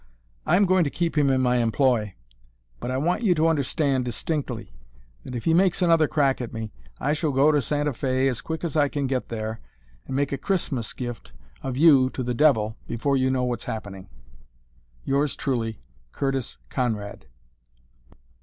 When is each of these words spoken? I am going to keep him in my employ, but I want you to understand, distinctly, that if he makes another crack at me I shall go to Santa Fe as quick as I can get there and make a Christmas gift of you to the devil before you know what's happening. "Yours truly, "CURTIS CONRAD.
I 0.47 0.55
am 0.55 0.65
going 0.65 0.83
to 0.83 0.89
keep 0.89 1.15
him 1.15 1.29
in 1.29 1.41
my 1.41 1.57
employ, 1.57 2.15
but 2.79 2.89
I 2.89 2.97
want 2.97 3.21
you 3.21 3.35
to 3.35 3.47
understand, 3.47 4.03
distinctly, 4.03 4.73
that 5.23 5.35
if 5.35 5.45
he 5.45 5.53
makes 5.53 5.79
another 5.79 6.07
crack 6.07 6.41
at 6.41 6.51
me 6.51 6.73
I 6.99 7.13
shall 7.13 7.29
go 7.31 7.51
to 7.51 7.61
Santa 7.61 7.93
Fe 7.93 8.27
as 8.27 8.41
quick 8.41 8.63
as 8.63 8.75
I 8.75 8.87
can 8.87 9.05
get 9.05 9.29
there 9.29 9.59
and 10.07 10.15
make 10.15 10.31
a 10.31 10.39
Christmas 10.39 10.91
gift 10.93 11.33
of 11.61 11.77
you 11.77 12.09
to 12.15 12.23
the 12.23 12.33
devil 12.33 12.77
before 12.87 13.15
you 13.15 13.29
know 13.29 13.43
what's 13.43 13.65
happening. 13.65 14.09
"Yours 15.03 15.35
truly, 15.35 15.79
"CURTIS 16.13 16.57
CONRAD. 16.71 17.27